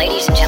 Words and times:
Ladies 0.00 0.28
and 0.28 0.39